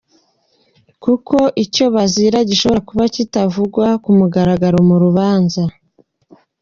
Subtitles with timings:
[1.03, 5.63] Kuko icyo bazira gishobora kuba kitavugwa ku mugaragaro mu rubanza.